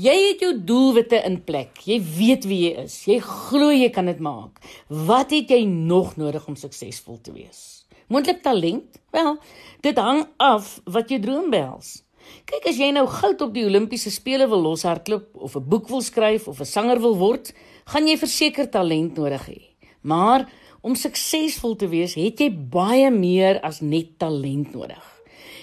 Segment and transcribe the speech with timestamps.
[0.00, 1.82] Jy het jou doelwitte in plek.
[1.84, 2.94] Jy weet wie jy is.
[3.04, 4.62] Jy glo jy kan dit maak.
[4.88, 7.82] Wat het jy nog nodig om suksesvol te wees?
[8.08, 8.96] Moontlik talent?
[9.12, 9.34] Wel,
[9.84, 11.98] dit hang af wat jy droom behels.
[12.48, 16.00] Kyk as jy nou goud op die Olimpiese spele wil loshardloop of 'n boek wil
[16.00, 17.52] skryf of 'n sanger wil word,
[17.84, 19.60] gaan jy verseker talent nodig hê.
[20.02, 20.48] Maar
[20.80, 25.04] om suksesvol te wees, het jy baie meer as net talent nodig.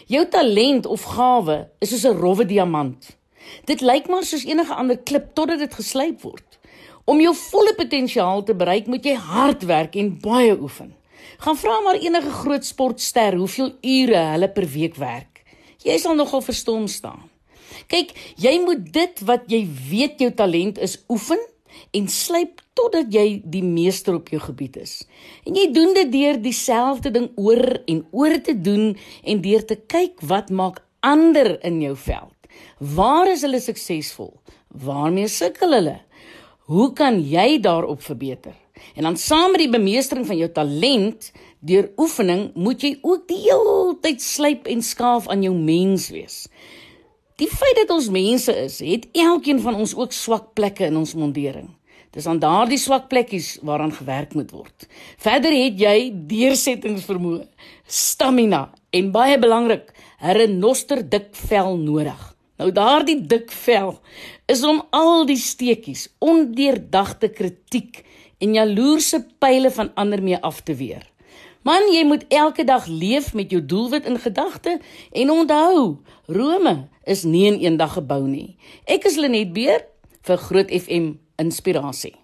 [0.08, 3.17] Jou talent of gawe is soos 'n rowwe diamant.
[3.66, 6.60] Dit lyk maar soos enige ander klip totdat dit geslyp word.
[7.06, 10.96] Om jou volle potensiaal te bereik, moet jy hard werk en baie oefen.
[11.44, 15.38] Gaan vra maar enige groot sportster hoeveel ure hulle per week werk
[15.88, 17.28] jy sal nogal verstom staan.
[17.92, 21.42] Kyk, jy moet dit wat jy weet jou talent is oefen
[21.96, 25.00] en slyp totdat jy die meester op jou gebied is.
[25.46, 28.92] En jy doen dit deur dieselfde ding oor en oor te doen
[29.24, 32.37] en deur te kyk wat maak ander in jou veld.
[32.80, 34.34] Waar is hulle suksesvol?
[34.68, 36.00] Waarmee sukkel hulle?
[36.68, 38.56] Hoe kan jy daarop verbeter?
[38.96, 43.40] En dan saam met die bemeestering van jou talent deur oefening, moet jy ook die
[43.48, 46.46] hele tyd slyp en skaaf aan jou mens wees.
[47.38, 51.14] Die feit dat ons mense is, het elkeen van ons ook swak plekke in ons
[51.14, 51.70] mondering.
[52.16, 54.88] Dis aan daardie swak plekkies waaraan gewerk moet word.
[55.22, 55.98] Verder het jy
[56.30, 57.44] deursettingsvermoë,
[57.86, 62.37] stamina en baie belangrik, 'n renoster dik vel nodig.
[62.58, 64.00] Nou daardie dik vel
[64.50, 68.02] is om al die steekies, ondeurdagte kritiek
[68.42, 71.06] en jaloerse pile van ander mee af te weer.
[71.68, 74.78] Man, jy moet elke dag leef met jou doelwit in gedagte
[75.12, 75.98] en onthou,
[76.32, 78.56] Rome is nie in een dag gebou nie.
[78.88, 79.84] Ek is Lenet Beer
[80.28, 82.16] vir Groot FM inspirasie.